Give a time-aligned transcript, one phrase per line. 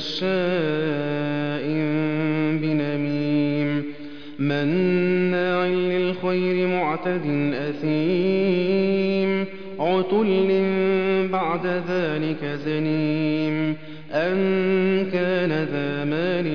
[0.00, 1.64] مشاء
[2.62, 3.84] بنميم
[4.38, 9.46] مناع للخير معتد أثيم
[9.78, 10.48] عتل
[11.32, 13.76] بعد ذلك زنيم
[14.12, 14.36] أن
[15.12, 16.46] كان ذا مال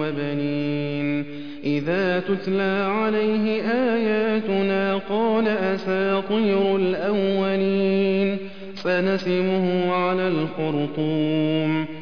[0.00, 1.24] وبنين
[1.64, 8.38] إذا تتلى عليه آياتنا قال أساطير الأولين
[8.74, 12.01] سنسمه على الخرطوم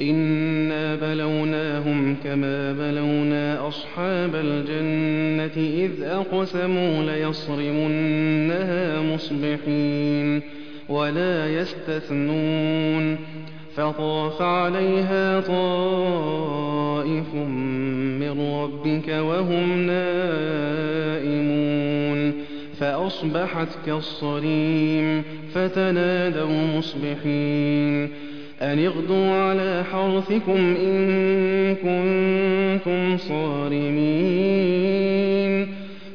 [0.00, 10.42] إنا بلوناهم كما بلونا أصحاب الجنة إذ أقسموا ليصرمنها مصبحين
[10.88, 13.18] ولا يستثنون
[13.74, 16.76] فطاف عليها طائف
[18.20, 21.36] من ربك وهم نائمون
[22.78, 25.22] فأصبحت كالصريم
[25.54, 28.10] فتنادوا مصبحين
[28.62, 34.86] أن اغدوا على حرثكم إن كنتم صارمين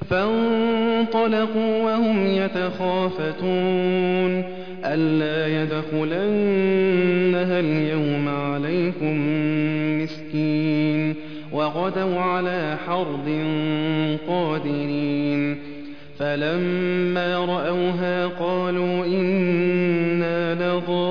[0.09, 3.71] فانطلقوا وهم يتخافتون
[4.85, 9.17] ألا يدخلنها اليوم عليكم
[10.03, 11.15] مسكين
[11.51, 13.45] وغدوا على حرد
[14.27, 15.57] قادرين
[16.19, 21.10] فلما رأوها قالوا إنا لضالون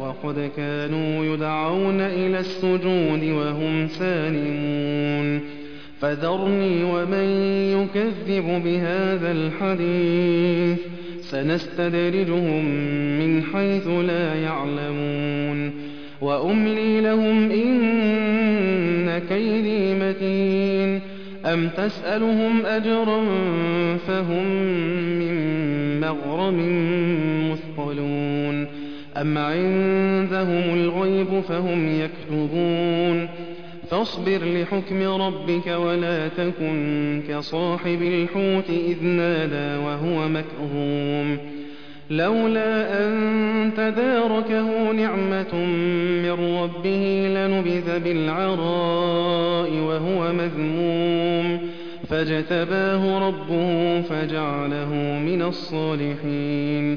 [0.00, 5.40] وقد كانوا يدعون إلى السجود وهم سالمون.
[6.00, 7.24] فذرني ومن
[7.72, 10.78] يكذب بهذا الحديث.
[11.20, 12.64] سنستدرجهم
[13.18, 15.72] من حيث لا يعلمون.
[16.20, 21.00] وأملي لهم إن كيدي متين.
[21.46, 23.24] أم تسألهم أجرا
[23.96, 24.46] فهم
[25.18, 25.36] من
[26.00, 26.58] مغرم
[27.52, 28.66] مثقلون.
[29.16, 33.28] أم عندهم الغيب فهم يكتبون
[33.90, 41.38] فاصبر لحكم ربك ولا تكن كصاحب الحوت إذ نادى وهو مكظوم
[42.10, 45.54] لولا أن تداركه نعمة
[46.22, 51.60] من ربه لنبذ بالعراء وهو مذموم
[52.08, 54.94] فاجتباه ربه فجعله
[55.26, 56.96] من الصالحين